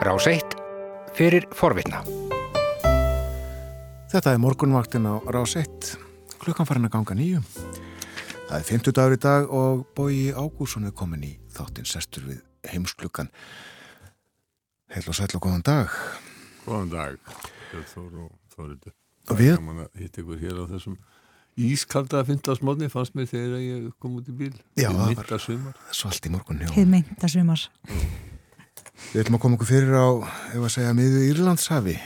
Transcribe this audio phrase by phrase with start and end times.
[0.00, 0.56] Rás 1
[1.16, 2.00] fyrir forvitna.
[4.10, 5.92] Þetta er morgunvaktin á Rás 1,
[6.42, 7.42] klukkan farin að ganga nýju.
[8.50, 12.40] Það er 50 dagur í dag og Bói Ágússon er komin í þáttinn sestur við
[12.72, 13.30] heimsklukkan.
[14.90, 15.92] Heil og sæl og góðan dag.
[16.66, 17.36] Góðan dag,
[17.92, 18.94] Þór og Þóriður.
[19.30, 20.96] Og við- Gaman að hitta ykkur hér á þessum
[21.60, 24.54] ískalda að fynda smóðni fannst mér þegar ég kom út í bíl.
[24.74, 25.76] Já, það var-
[26.10, 26.68] allt í morgun, já.
[26.74, 27.60] Hið meinta sumar.
[29.10, 30.08] Við ætlum að koma okkur fyrir á,
[30.54, 31.96] ef að segja, miðu Írlandshafi.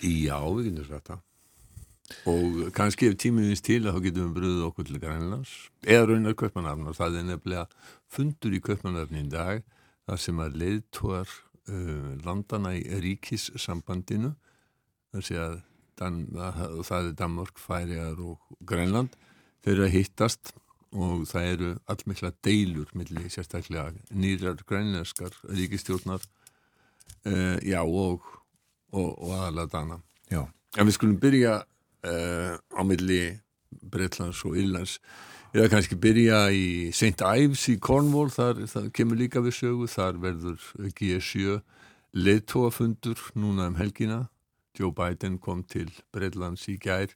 [0.00, 1.22] Já, við getum sagt það.
[2.30, 5.52] Og kannski ef tímiðins til að þá getum við bröðuð okkur til Grænlands
[5.84, 7.66] eða raunar Kaupmannafn og það er nefnilega
[8.12, 9.62] fundur í Kaupmannafn í dag
[10.04, 14.34] þar sem að leiðtóar uh, landana í ríkissambandinu
[15.14, 15.62] þar sé að
[15.94, 19.12] Dan, að, það er Danmörk, Færiðar og Grænland
[19.62, 20.54] þeir eru að hittast
[20.94, 26.22] og það eru allmikla deilur milli sérstaklega nýrar grænlenskar ríkistjórnar
[27.26, 28.24] uh, já og,
[28.92, 30.00] og, og aðalega Dana
[30.32, 30.42] Já.
[30.78, 33.22] En við skulum byrja uh, á milli
[33.84, 34.98] Breitlands og Írlands
[35.54, 37.22] eða kannski byrja í St.
[37.22, 40.64] Ives í Cornwall, þar, þar kemur líka við sögu, þar verður
[40.98, 41.60] G7
[42.14, 44.24] leðtóafundur núna um helgina.
[44.74, 47.12] Joe Biden kom til Breitlands í gær,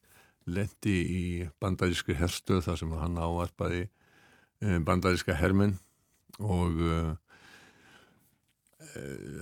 [0.47, 1.25] lendi í
[1.59, 5.75] bandarískri herstöð þar sem hann ávarpaði uh, bandaríska hermenn
[6.39, 7.17] og uh,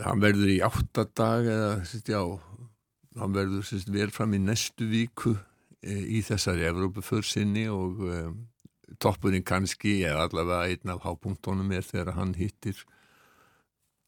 [0.04, 2.20] hann verður í áttadag eða, sérst, já,
[3.20, 5.36] hann verður sérst, vel fram í næstu víku
[5.80, 8.20] e, í þessari Evrópuför sinni og e,
[9.02, 12.82] toppurinn kannski eða allavega einn af hápunktónum er þegar hann hittir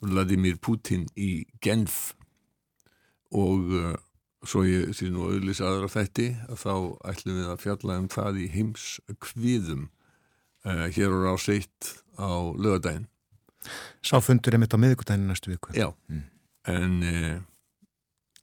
[0.04, 2.14] Vladimir Putin í Genf.
[3.34, 3.84] Og e,
[4.46, 6.74] svo ég sé nú auðlis aðra þætti að þá
[7.12, 8.88] ætlum við að fjalla um það í heims
[9.24, 9.88] kviðum
[10.64, 13.08] e, hér á ráseitt á lögadaginn
[14.04, 15.72] Sá fundur er mitt á miðvikudaginn næstu viku.
[15.76, 15.90] Já,
[16.68, 17.40] en e,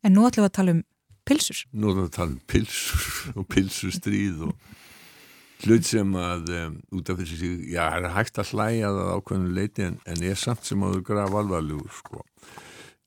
[0.05, 0.83] En nú ætlum við að tala um
[1.25, 1.63] pilsur.
[1.73, 3.05] nú erum við að tala um pilsur
[3.39, 4.73] og pilsustríð og
[5.65, 9.55] hlut sem að um, út af þessi, já, það er hægt að hlæja það ákveðinu
[9.55, 12.21] leiti en, en er samt sem áður graf alvarlegur, sko.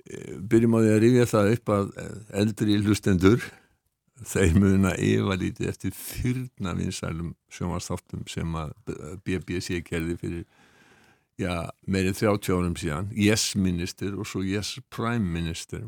[0.09, 3.49] E, Byrjum á því að rifja það upp að eh, eldri hlustendur,
[4.27, 8.73] þeir muna yfa lítið eftir fyrna vinsælum sjónvastáttum sem að
[9.23, 10.47] BBC gerði fyrir,
[11.39, 15.87] já, meirinn 30 árum síðan, Yes Minister og svo Yes Prime Minister.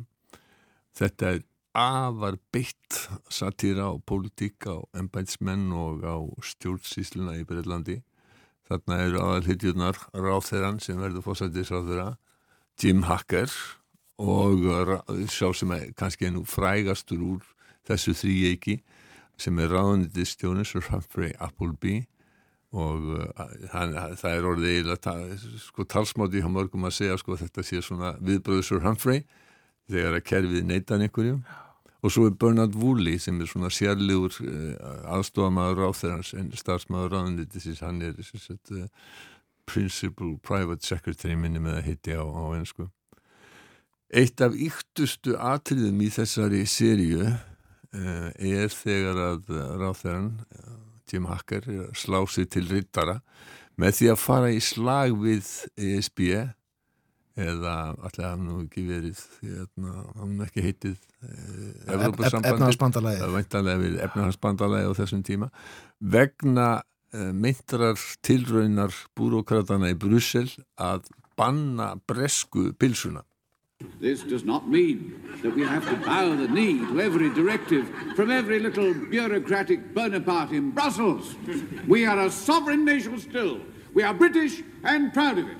[0.96, 1.42] Þetta er
[1.74, 3.00] afar beitt
[3.30, 8.00] satýra á pólitíka og embætsmenn og á stjórnsýsluna í Breitlandi.
[8.70, 12.14] Þarna eru aðalhitjurnar ráþeran sem verður fósættisráþera,
[12.80, 13.50] Jim Hacker
[14.20, 14.62] og
[15.32, 17.42] sá sem er kannski nú frægastur úr
[17.88, 18.80] þessu þrýjeiki
[19.40, 22.04] sem er ráðnitistjóni Sir Humphrey Appleby
[22.70, 24.90] og uh, hann, það er orðið
[25.58, 29.24] sko, talsmáti hjá mörgum að segja sko, þetta sé svona viðbröður Sir Humphrey
[29.90, 31.40] þegar að kerfið neytan einhverjum
[32.00, 37.82] og svo er Bernard Woolley sem er svona sérlegur uh, aðstofamaður ráþeirans en starfsmaður ráðunitisins
[37.84, 38.86] hann er sagt, uh,
[39.66, 42.86] Principal Private Secretary minni með að hitti á, á ennsku
[44.10, 50.32] Eitt af yktustu atriðum í þessari seríu uh, er þegar að ráþeiran
[51.10, 53.20] Jim Hacker er slá sig til rittara
[53.80, 56.24] með því að fara í slag við ESB
[57.40, 61.94] eða allir hafði nú ekki verið hann nú ekki heitið eh,
[63.80, 65.50] við efnahansbandalagi á þessum tíma.
[66.00, 73.24] Vegna uh, myndrar tilraunar búrókratana í Brussel að banna bresku pilsuna.
[74.00, 78.30] This does not mean that we have to bow the knee to every directive from
[78.30, 81.34] every little bureaucratic Bonaparte in Brussels.
[81.86, 83.60] We are a sovereign nation still.
[83.92, 85.58] We are British and proud of it.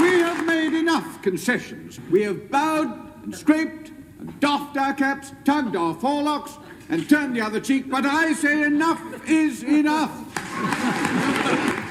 [0.00, 1.98] We have made enough concessions.
[2.10, 6.58] We have bowed and scraped and doffed our caps, tugged our forelocks,
[6.90, 7.90] and turned the other cheek.
[7.90, 10.26] But I say enough is enough.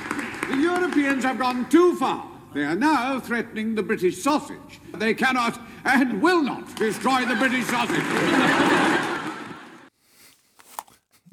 [0.49, 2.25] The Europeans have gone too far.
[2.51, 4.81] They are now threatening the British sausage.
[4.97, 8.09] They cannot and will not destroy the British sausage.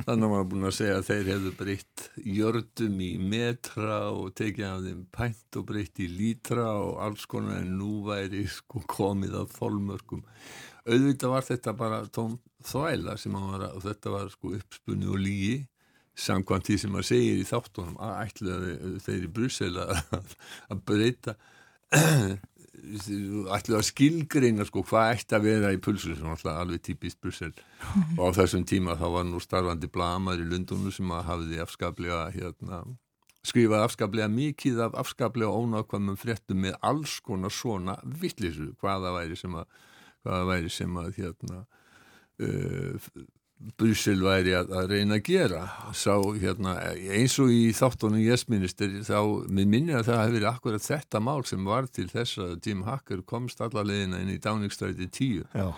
[0.06, 4.66] Þannig að maður búin að segja að þeir hefðu breytt jördum í metra og tekið
[4.68, 9.38] af þeim pænt og breytt í lítra og alls konar en nú væri sko komið
[9.40, 10.20] að þolmörkum.
[10.84, 12.36] Auðvitað var þetta bara tóm
[12.68, 15.56] þvæla sem að var, og þetta var sko uppspunni og lígi
[16.16, 20.36] samkvæmt því sem maður segir í þáttunum að ætlaði þeir í Brussel að,
[20.72, 21.36] að breyta
[23.56, 27.52] ætlaði að skilgreina sko hvað ætti að vera í pulsu sem alltaf alveg típist Brussel.
[28.16, 32.22] Og á þessum tíma þá var nú starfandi blamar í Lundunum sem að hafiði afskaplega
[32.36, 32.84] hérna
[33.46, 39.54] skrifaði afskaplega mikið af afskaplega ónákvæmum fréttum með alls konar svona vittlisu hvaða væri sem
[39.54, 39.68] að
[40.26, 41.60] hvaða væri sem að hérna
[42.42, 43.10] uh,
[43.80, 45.62] Bryssel væri að, að reyna að gera.
[45.96, 50.86] Sá hérna eins og í þáttunum jæsminister þá með minni að það hefði verið akkurat
[50.86, 55.46] þetta mál sem var til þess að Jim Hacker komst allarleginna inn í Downingstræti 10
[55.56, 55.70] Já.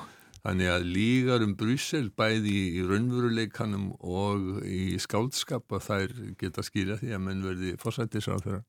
[0.43, 6.99] þannig að lígar um Bryssel bæði í raunveruleikanum og í skáldskap að þær geta skýra
[6.99, 8.65] því að menn verði fórsættisráð þeirra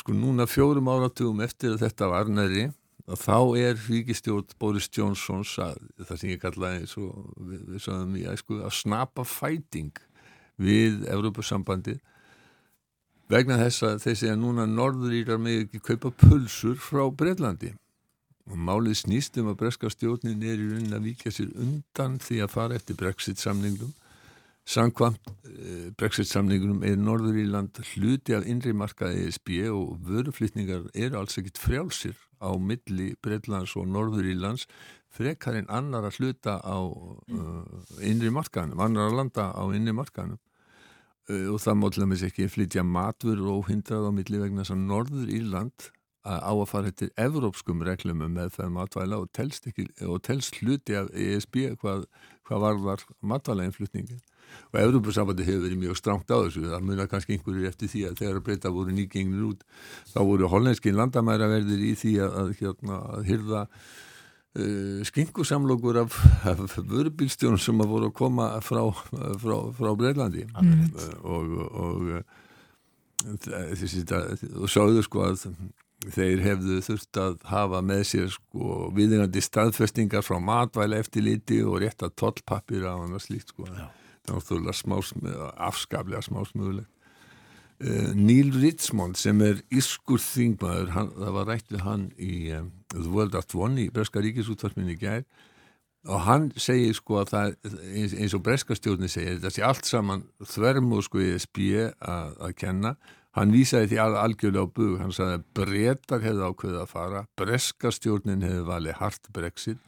[0.00, 2.68] sko núna fjórum áratugum eftir að þetta var næri
[3.18, 8.16] þá er ríkistjórn Boris Johnsons að, það sem ég kallaði eins og við, við sagðum
[8.20, 9.92] í æsku að snapa fæting
[10.60, 11.96] við Evrópusambandi
[13.30, 17.72] vegna þess að þessi að núna norðurírar með ekki kaupa pulsur frá Breitlandi
[18.50, 22.40] og málið snýst um að breska stjórnin er í raunin að vika sér undan því
[22.44, 23.92] að fara eftir Brexit samningum
[24.70, 25.18] Sankvamt
[25.48, 32.14] eh, Brexit-samningunum er Norðuríland hluti af innri markaði ESB og vöruflýtningar eru alls ekkit frjálsir
[32.38, 34.68] á milli Breitlands og Norðurílands
[35.10, 40.38] frekar en annar að hluta á uh, innri markaðanum, annar að landa á innri markaðanum
[40.38, 44.84] uh, og það mótlega með sér ekki flytja matvur og hindrað á milli vegna að
[44.86, 45.90] Norðuríland
[46.30, 50.94] á að fara eftir evrópskum reglum með það matvæla og telst, ekki, og telst hluti
[50.94, 52.04] af ESB hvað,
[52.46, 54.20] hvað var var matvælainflutningin
[54.70, 56.66] og Európa-sambandi hefur verið mjög stránt á þessu.
[56.70, 59.64] Það munar kannski einhverju eftir því að þegar að breyta voru nýgengnir út
[60.12, 66.20] þá voru hollenskin landamæraverðir í því að, að, hérna, að hyrða uh, skingusamlokur af,
[66.52, 68.84] af vörubílstjónum sem að voru að koma frá,
[69.42, 70.86] frá, frá Breilandi mm.
[71.22, 71.54] og,
[71.84, 72.10] og,
[73.42, 74.06] þessi,
[74.54, 75.48] og sáðu sko að
[76.14, 81.82] þeir hefðu þurft að hafa með sér sko viðingandi staðfestingar frá matvæla eftir liti og
[81.82, 83.66] rétt að tollpappir á hann og slíkt sko.
[83.68, 83.90] Já
[84.28, 86.90] náttúrulega smásmöð, afskaplega smásmöðulegt.
[87.80, 92.66] Uh, Neil Richmond sem er ískur þingmaður, hann, það var rætt við hann í um,
[92.92, 95.24] The World at One í Breska ríkisútvartminni gær.
[96.08, 97.54] Og hann segir sko að það
[97.92, 102.52] eins, eins og Breska stjórni segir þetta sé allt saman þvermu sko í SB að,
[102.60, 102.94] kenna.
[103.36, 104.94] Hann vísaði því al, algjörlega á bug.
[105.00, 109.80] Hann sagði að breytar hefði ákveðið að fara Breska stjórnin hefði valið hart Brexit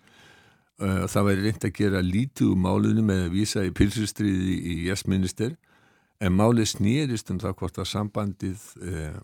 [0.82, 5.54] það væri reynd að gera lítið úr málunum með að vísa í pilsustriði í jæstminister
[6.22, 9.20] en málið snýrist um það hvort að sambandið uh,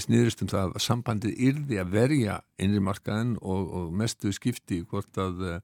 [0.00, 5.46] snýrist um það að sambandið yrði að verja innrimarkaðin og, og mestu skipti hvort að
[5.48, 5.58] uh,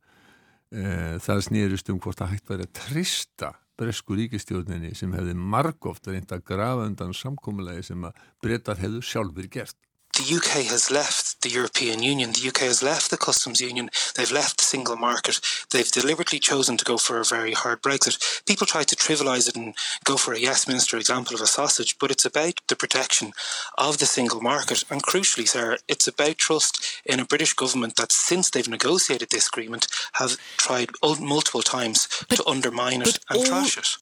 [1.24, 6.32] það snýrist um hvort að hægt væri að trista bresku ríkistjórninni sem hefði margóft reynd
[6.32, 9.76] að grafa undan samkómulegi sem að breytar hefðu sjálfur gert.
[10.14, 14.32] The UK has left the European Union, the UK has left the customs union, they've
[14.32, 15.38] left the single market,
[15.70, 18.16] they've deliberately chosen to go for a very hard Brexit.
[18.46, 19.74] People try to trivialise it and
[20.04, 23.32] go for a yes minister example of a sausage, but it's about the protection
[23.78, 24.82] of the single market.
[24.90, 29.46] And crucially, sir, it's about trust in a British government that since they've negotiated this
[29.46, 33.44] agreement have tried multiple times but, to undermine it and all...
[33.44, 33.96] trash it.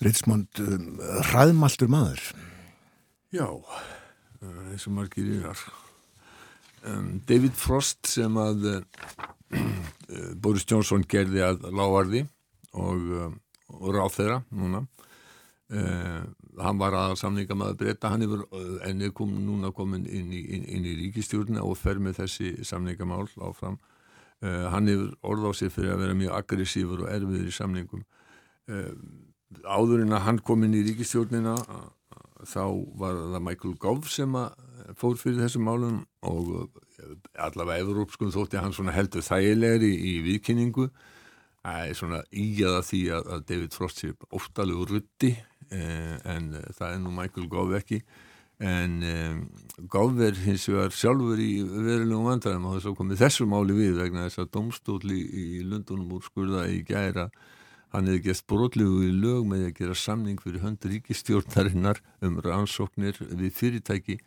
[0.00, 0.98] Richmond, um,
[1.32, 2.22] hraðmaltur maður.
[3.34, 3.46] Já.
[4.42, 5.58] Eh, eins og margir yðar
[6.86, 8.78] um, David Frost sem að uh,
[10.36, 12.24] Boris Johnson gerði að lágarði
[12.72, 13.32] og, uh,
[13.78, 14.84] og ráð þeirra núna.
[15.68, 16.24] Uh,
[16.58, 18.40] hann var að samninga með að breyta hann er
[18.88, 23.26] ennið kom, núna komin inn í, inn, inn í ríkistjórna og fer með þessi samningamál
[23.46, 23.76] áfram.
[24.38, 28.02] Hann hefur orð á sig fyrir að vera mjög aggressífur og erfiður í samningum.
[29.66, 31.56] Áður en að hann kom inn í ríkistjórnina
[32.46, 32.64] þá
[32.98, 34.34] var það Michael Gove sem
[34.96, 36.52] fór fyrir þessum málum og
[36.98, 37.12] eh,
[37.44, 40.88] allavega Evrópskum þótti hann svona heldur þægilegri í, í viðkynningu.
[41.68, 47.02] Er svona ígjaða því að, að David Frost sé óttalegu rutti eh, en það er
[47.02, 48.00] nú Michael Gove ekki.
[48.64, 49.36] En eh,
[49.90, 54.00] Gove er hins vegar sjálfur í verulegum vandræðum og þess að komið þessu máli við
[54.00, 57.28] vegna þess að domstóli í Lundunum úr skurða í gæra.
[57.92, 63.16] Hann hefði gert brotlegu í lög með að gera samning fyrir hönd ríkistjórnarinnar um rannsóknir
[63.30, 64.18] við fyrirtæki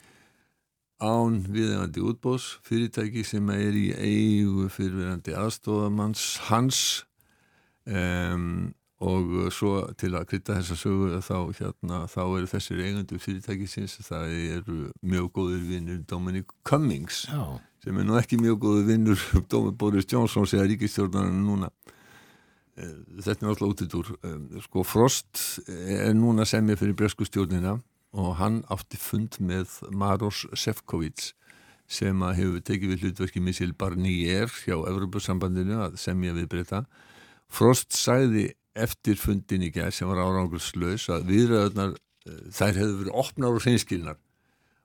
[1.01, 6.81] án viðegandi útbós, fyrirtæki sem er í eigu fyrirverandi aðstofamanns hans
[7.89, 13.69] um, og svo til að krytta þessa sögu þá, hérna, þá eru þessir eigandu fyrirtæki
[13.69, 17.41] sinns, það eru mjög góður vinnur Dominic Cummings Já.
[17.81, 19.25] sem er nú ekki mjög góður vinnur
[19.81, 21.73] Boris Johnson sem er ríkistjórnarinn núna
[22.79, 24.09] Eh, þetta er náttúrulega út í dúr
[24.63, 27.75] sko Frost er núna semja fyrir breskustjórnina
[28.11, 31.31] og hann átti fund með Maros Sefcovic
[31.91, 36.85] sem að hefur tekið við hlutverki Missil Barnier hjá Evropasambandinu að semja við breyta
[37.51, 43.17] Frost sæði eftir fundin í gæð sem var árangurslaus að viðræðunar uh, þær hefðu verið
[43.23, 44.19] opnar og hreinskilnar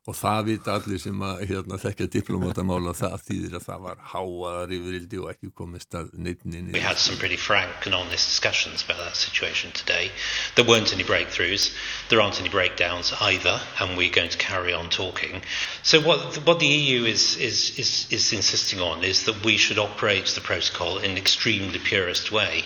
[0.06, 4.74] og það vita allir sem að hérna, þekkja diplomátamála það þýðir að það var háaðar
[4.76, 6.74] yfirildi og ekki komist að neittninni.
[6.76, 10.12] We had some pretty frank and honest discussions about that situation today.
[10.54, 11.74] There weren't any breakthroughs.
[12.08, 15.42] There aren't any breakdowns either, and we're going to carry on talking.
[15.82, 19.78] So what what the EU is is is, is insisting on is that we should
[19.78, 22.62] operate the protocol in an extremely purist way.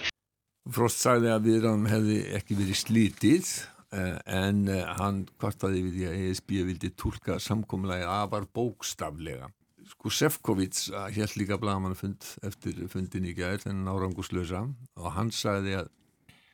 [0.71, 6.05] Frost sagði að viðræðum hefði ekki verið slítið Eh, en eh, hann kvartaði við því
[6.11, 9.51] að ESB vildi tólka samkomlaði afar bókstaflega.
[9.91, 10.85] Sko Sefcovic
[11.17, 14.63] held líka blagamannafund eftir fundin í gæðir þennan áranguslösa
[15.01, 15.91] og hann sagði að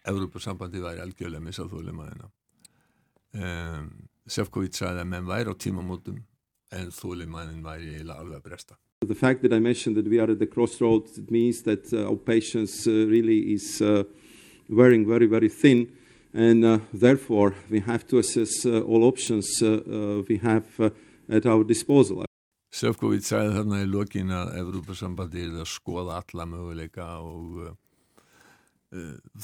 [0.06, 2.30] Európa-sambandi væri algjörlega missað þólimaðina
[3.36, 3.90] um,
[4.26, 6.22] Sefcovic sagði að menn væri á tímamótum
[6.76, 8.78] en þólimaðin væri eiginlega alveg að bresta.
[9.04, 12.16] The fact that I mentioned that we are at the crossroads means that uh, our
[12.16, 14.04] patience uh, really is uh,
[14.68, 15.86] wearing very very thin
[16.36, 20.92] and uh, therefore we have to assess uh, all options uh, we have
[21.28, 22.24] at our disposal.
[22.76, 27.72] Sefcovic sagði þarna í lokin að Evrópa-sambandi er að skoða alla möguleika og uh,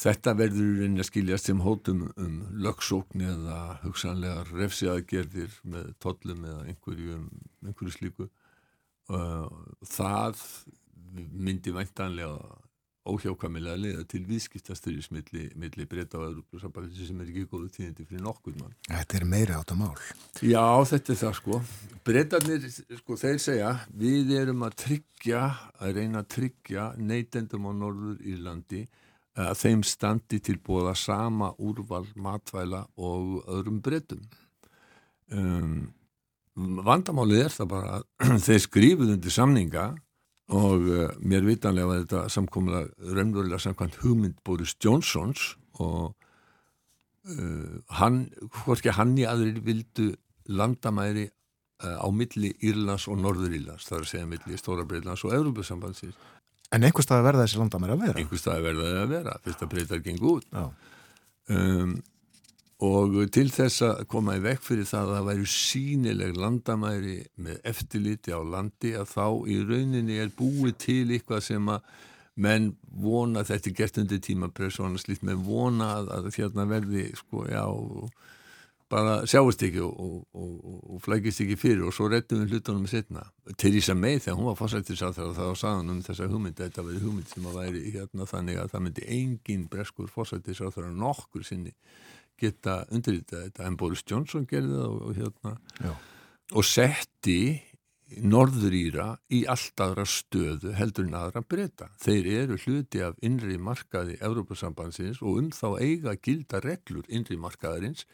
[0.04, 2.34] þetta verður reyni að skiljast sem hótum um
[2.64, 7.22] lögsókn eða hugsanlega refsiaðgerðir með tollum eða einhverju,
[7.64, 8.28] einhverju slíku.
[9.08, 9.49] Uh,
[9.88, 10.44] það
[11.12, 12.37] myndi væntanlega
[13.09, 18.23] óhjákamilega leiða til viðskiptasturis milli, milli breyta á Európa-sambandi sem er ekki góðu tíðindi fyrir
[18.23, 18.75] nokkur mann.
[18.87, 20.02] Þetta er meira átt að mál.
[20.38, 21.61] Já, þetta er það sko.
[22.06, 22.68] Breytarnir,
[23.00, 23.73] sko, þeir segja
[24.04, 25.42] við erum að tryggja,
[25.82, 28.85] að reyna að tryggja neytendum á Norður Írlandi
[29.42, 34.23] að þeim standi til bóða sama úrval matvæla og öðrum breytum.
[35.32, 35.92] Um,
[36.54, 39.87] vandamálið er það bara að þeir skrifuð undir samninga
[40.52, 46.12] og uh, mér vitanlega var þetta samkomla raunverulega samkvæmt hugmynd Boris Johnsons og
[47.28, 48.26] uh, hann,
[48.62, 50.11] hvorki hann í aðrir vildu
[50.52, 55.25] landamæri uh, á milli Írlands og Norður Írlands, það er að segja milli Stóra Breitlands
[55.25, 56.16] og Európa-sambandsins.
[56.73, 58.21] En einhver stað verða þessi landamæri að vera?
[58.21, 60.47] Einhver stað verða það að vera, fyrst að breytar gengur út.
[61.52, 61.97] Um,
[62.82, 67.60] og til þess að koma í vekk fyrir það að það væri sínileg landamæri með
[67.70, 71.92] eftirliti á landi að þá í rauninni er búið til eitthvað sem að
[72.42, 76.68] menn vona, þetta er gert undir tímapress og annars lít með vona að, að hérna
[76.70, 77.64] verði sko já
[78.92, 82.88] bara sjáist ekki og, og, og, og flækist ekki fyrir og svo rettum við hlutunum
[82.90, 83.22] setna.
[83.56, 87.46] Theresa May þegar hún var það var sagan um þessa hugmynd þetta verið hugmynd sem
[87.48, 91.72] að væri hérna þannig að það myndi engin breskur fórsættisað þegar nokkur sinni
[92.42, 95.92] geta undirritað þetta en Boris Johnson gerði það og, og hérna Já.
[96.52, 97.38] og setti
[98.20, 101.88] Norður Íra í allt aðra stöðu heldur en aðra breyta.
[102.02, 108.04] Þeir eru hluti af innri markaði Európa-sambandsins og um þá eiga gilda reglur innri markaðarins.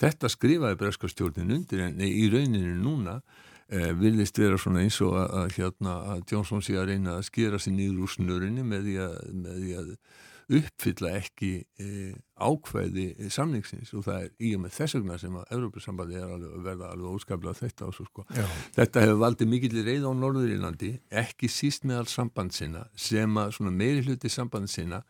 [0.00, 3.20] Þetta skrifaði breskastjórnin undir en í rauninu núna
[3.68, 7.28] eh, vilist vera svona eins og að, að, hérna, að Johnson sé að reyna að
[7.30, 9.92] skera sér nýður úr snurinu með því að, með því að
[10.52, 15.52] uppfylla ekki e, ákveði samningsins og það er í og með þess vegna sem að
[15.56, 18.26] Európa-sambandi er alveg, verða alveg óskaplega þetta og svo sko.
[18.76, 20.90] Þetta hefur valdið mikill reyð á Norðurílandi,
[21.24, 25.04] ekki síst með all sambandsina sem að meiri hluti sambandsina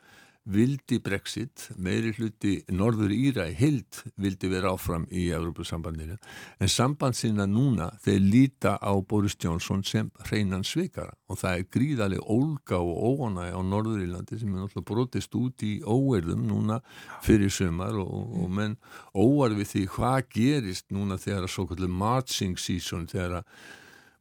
[0.44, 6.18] vildi Brexit, meiri hluti Norður Íra í hild vildi vera áfram í Európa-sambandinu
[6.60, 11.14] en sambandsina núna þeir líta á Boris Johnson sem hreinan svikara.
[11.32, 15.64] Og það er gríðarlega ólga og óanæg á Norður Írlandi sem er náttúrulega brotist út
[15.64, 16.80] í óerðum núna
[17.24, 18.12] fyrir sömar og,
[18.44, 18.76] og menn
[19.16, 23.48] óar við því hvað gerist núna þegar að svo kallið marching season þegar að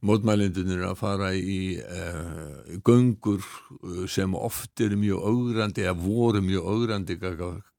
[0.04, 6.68] mótmælindunir að fara í uh, göngur eh, sem oft eru mjög augrandi eða voru mjög
[6.74, 7.16] augrandi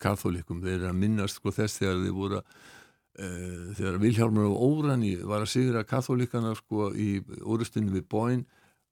[0.01, 5.13] katholikum, þeir eru að minnast sko, þess þegar þeir voru uh, þegar Vilhjálmur og Órani
[5.21, 8.45] var að sigra katholikana sko, í orðstunni við bóin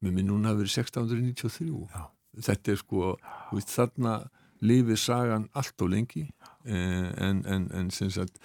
[0.04, 2.06] með minn núna verið 1693 Já.
[2.50, 3.14] þetta er sko
[3.54, 4.18] veist, þarna
[4.64, 6.28] lifið sagan allt á lengi
[6.64, 8.38] en, en, en sem sagt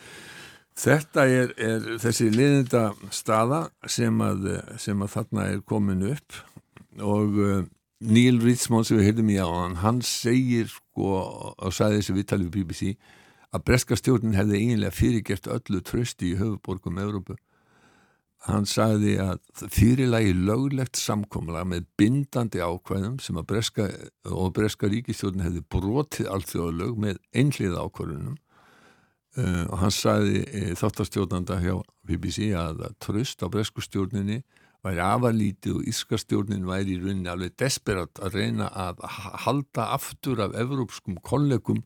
[0.78, 4.47] Þetta er, er þessi liðinda staða sem að,
[4.78, 6.38] sem að þarna er komin upp
[7.02, 7.64] og uh,
[8.06, 11.16] Neil Ritzmond sem við heyrðum í á hann, hann segir sko
[11.58, 12.92] og sagði þessi viðtalið við BBC
[13.50, 17.35] að breska stjórnin hefði eiginlega fyrirgert öllu trösti í höfuborgum Európu.
[18.47, 19.40] Hann sagði að
[19.75, 23.88] fyrirlagi löglegt samkomla með bindandi ákvæðum sem að breska
[24.30, 28.48] og breska ríkistjórnin hefði brotið allþjóðalög með einhlið ákvæðunum Uh,
[29.38, 31.76] og hann sagði e, þáttastjórnanda hjá
[32.09, 34.42] BBC að, tröst á breskustjórninni
[34.87, 39.02] væri afalítið og ískastjórnin væri í rauninni alveg desperat að reyna að
[39.45, 41.83] halda aftur af evrópskum kollegum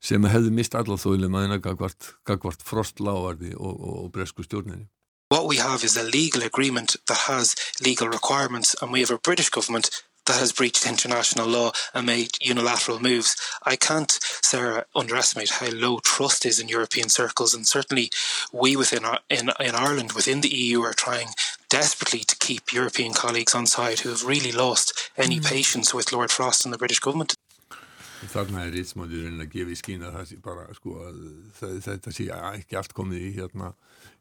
[0.00, 4.88] sem hefði mist allarþóðileg maðurna gagvart, frostlávarði og, og, og bresku stjórninni.
[5.30, 7.54] What we have is a legal agreement that has
[7.84, 9.90] legal requirements, and we have a British government
[10.30, 13.36] that has breached international law and made unilateral moves.
[13.64, 18.10] I can't, Sarah, underestimate how low trust is in European circles, and certainly
[18.52, 21.28] we within in, in Ireland, within the EU, are trying
[21.68, 25.46] desperately to keep European colleagues on side who have really lost any mm.
[25.46, 27.34] patience with Lord Frost and the British government.
[28.30, 31.20] Þarna er rýtsmóðurinn að gefa í skína það sé bara sko að
[31.86, 33.72] þetta sé ekki allt komið í hérna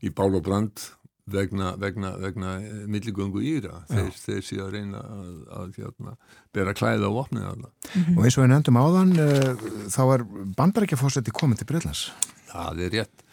[0.01, 0.85] í bál og brand
[1.33, 6.15] vegna, vegna, vegna eh, milligöngu íra þeir, þeir sé að reyna að, að hérna,
[6.55, 7.71] bera klæða á vopnið alla.
[7.71, 8.17] Mm -hmm.
[8.17, 9.63] Og eins og við nefndum áðan uh,
[9.95, 10.25] þá er
[10.59, 12.03] bandarækjafósetti komið til Breitlands.
[12.51, 13.25] Það er rétt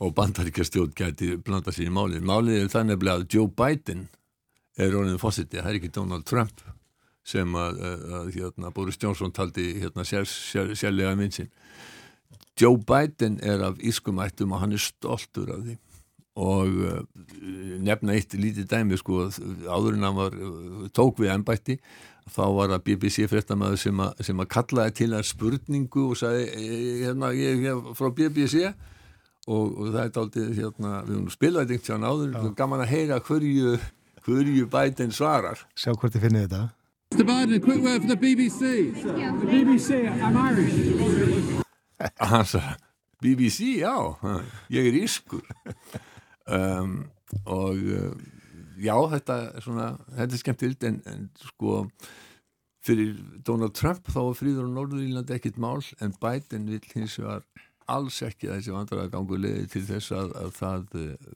[0.00, 2.24] og bandaríkjastjórn gæti blanda sér í málið.
[2.24, 4.08] Málið er þannig að Joe Biden
[4.76, 6.62] er orðin fósetti, það er ekki Donald Trump
[7.24, 7.82] sem að,
[8.16, 11.50] að hérna, Boris Johnson taldi hérna, sér, sér, sérlega minnsinn.
[12.56, 15.76] Joe Biden er af ískumættum og hann er stoltur af því
[16.38, 17.00] og uh,
[17.82, 19.24] nefna eitt lítið dæmi sko
[19.66, 21.78] áður en hann var uh, tók við ennbætti
[22.30, 26.68] þá var það BBC fréttamaður sem, sem að kallaði til að spurningu og sagði
[27.02, 28.68] hérna ég er frá BBC
[29.50, 32.52] og, og það er aldrei hérna við höfum spilaði einhvern veginn áður Já.
[32.60, 33.78] gaman að heyra hverju
[34.20, 35.62] hverju bætinn svarar.
[35.74, 36.68] Sjá hvort þið finnir þetta.
[37.10, 37.24] Mr.
[37.26, 38.60] Biden, a quick word for the BBC
[39.02, 41.64] The BBC, I'm Irish.
[42.20, 42.76] Hann sagði
[43.20, 43.96] BBC, já,
[44.72, 45.42] ég er ískur
[46.46, 46.96] um,
[47.44, 48.14] og uh,
[48.80, 51.82] já, þetta er svona þetta er skemmtild en, en sko
[52.84, 53.16] fyrir
[53.46, 57.44] Donald Trump þá var fríður á Norðurílandi ekkit mál en Biden vil hins vegar
[57.90, 61.28] alls ekki þessi vandraða gangu leiði til þess að, að það uh,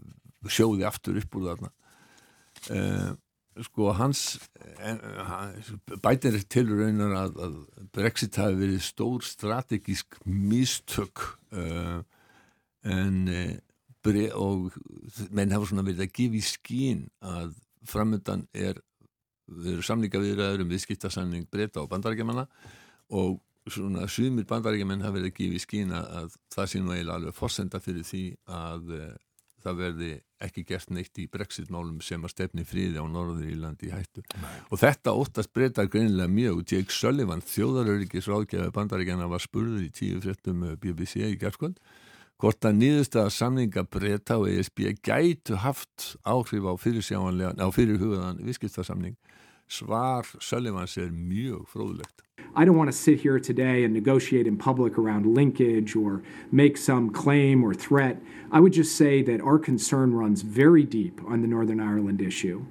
[0.54, 1.70] sjóði aftur upp úr þarna.
[2.70, 3.12] Uh,
[3.64, 4.22] sko hans
[4.82, 4.98] en,
[6.02, 7.58] Biden er til raunar að, að
[7.94, 12.00] Brexit hafi verið stór strategísk místök uh,
[12.84, 13.20] en
[14.36, 14.74] og
[15.32, 17.54] menn hafa svona verið að gefa í skín að
[17.88, 18.80] framöndan er,
[19.84, 22.46] samlinga viðræður um viðskiptasamling breyta á bandarækjumanna
[23.16, 27.18] og svona sumir bandarækjumenn hafa verið að gefa í skín að það sé nú eiginlega
[27.18, 29.08] alveg fórsenda fyrir því að e,
[29.64, 30.10] það verði
[30.44, 34.24] ekki gert neitt í brexit-málum sem að stefni fríði á Norður Írlandi í hættu.
[34.42, 34.56] Nei.
[34.68, 36.64] og þetta óttast breytar greinilega mjög.
[36.68, 41.80] Jake Sullivan, þjóðaröryggis ráðgjafi bandarækjana var spurður í tíu fréttum BBC í gerðskvöld
[42.44, 49.14] hvort að nýðustaða samninga breyta og ESB gætu haft áhrif á á fyrirhugaðan viðskiptarsamning
[49.72, 52.20] svar Söllivans er mjög fróðlegt.
[52.54, 56.76] I don't want to sit here today and negotiate in public around linkage or make
[56.76, 58.18] some claim or threat.
[58.52, 62.66] I would just say that our concern runs very deep on the Northern Ireland issue.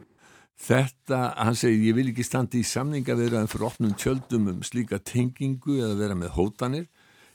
[0.53, 4.61] Þetta, hann segir, ég vil ekki standa í samninga vera en fyrir opnum tjöldum um
[4.61, 6.85] slíka tengingu eða vera með hótanir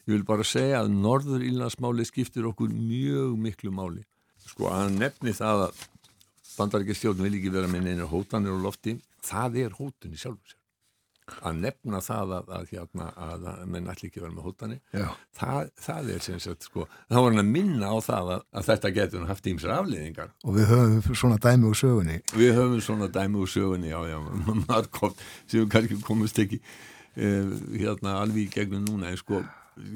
[0.09, 4.07] Ég vil bara segja að Norður Ílandsmáli skiptir okkur mjög miklu máli.
[4.41, 5.83] Sko að nefni það að
[6.55, 8.95] bandarækistjórn vil ekki vera með neina hótanir og lofti,
[9.29, 10.57] það er hótun í sjálfu sér.
[11.45, 14.81] Að nefna það að, að, hérna, að, að menn ætli ekki vera með hótanir,
[15.37, 18.95] það, það er sem sagt sko, þá var hann að minna á það að þetta
[18.97, 20.33] getur haft ímsar afliðingar.
[20.49, 22.17] Og við höfum svona dæmi úr sögunni.
[22.33, 24.19] Við höfum svona dæmi úr sögunni, já, já,
[24.71, 29.45] margótt sem við kannski komumst ekki eh, hérna alveg í gegnum núna, en sko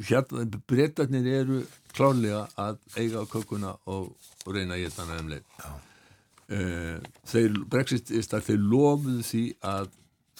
[0.09, 4.13] hérna, breytarnir eru klárlega að eiga á kökuna og,
[4.47, 5.49] og reyna að geta hana um leið.
[6.53, 9.91] Uh, þeir brexitista þeir lofuðu því að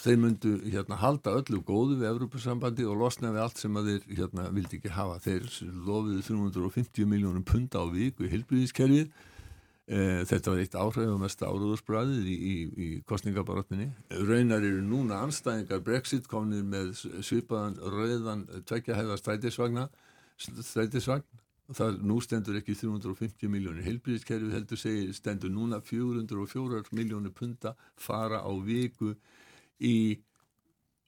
[0.03, 4.17] þeir myndu hérna halda öllu góðu við Evrópussambandi og losna við allt sem að þeir
[4.19, 5.21] hérna vildi ekki hafa.
[5.23, 5.47] Þeir
[5.87, 9.13] lofuðu 350 miljónum punta á viku í helbriðiskerfið
[9.87, 13.89] þetta var eitt áhrifumesta áruðursbræðið í, í, í kostningabaratninni.
[14.15, 19.89] Raunar eru núna anstæðingar Brexit komnir með svipaðan rauðan tveikjahæða strætisvagna
[20.39, 21.27] strætisvagn.
[21.73, 23.87] Það nú stendur ekki 350 miljónir.
[23.87, 29.15] Helbriðiskerfið heldur segir stendur núna 404 miljónir punta fara á viku
[29.81, 30.21] í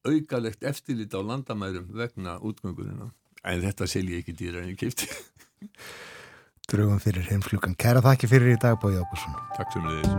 [0.05, 3.11] aukalegt eftirlit á landamærum vegna útgöngurina.
[3.45, 5.09] En þetta selji ekki dýra en ég keipti.
[6.71, 7.77] drögum fyrir heimslukan.
[7.79, 9.35] Kæra þakki fyrir í dag, Bói Ágursson.
[9.57, 10.15] Takk sem leiðis.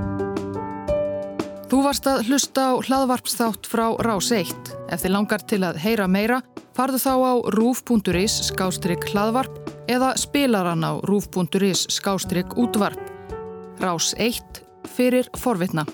[1.66, 4.54] Þú varst að hlusta á hlaðvarpsþátt frá Rás 1.
[4.94, 6.38] Ef þið langar til að heyra meira,
[6.78, 13.02] farðu þá á rúf.is skástrygg hlaðvarp eða spilaran á rúf.is skástrygg útvarp.
[13.82, 14.62] Rás 1
[14.96, 15.88] fyrir forvitna.